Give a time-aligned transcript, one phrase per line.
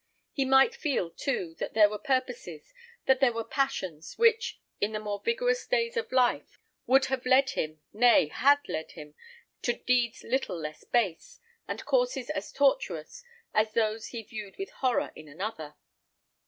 [0.33, 2.73] He might feel, too, that there were purposes,
[3.05, 7.51] that there were passions, which, in the more vigorous days of life, would have led
[7.51, 9.13] him, nay, had led him,
[9.61, 14.71] to deeds little less base, and courses as tortuous as those which he viewed with
[14.71, 15.75] horror in another.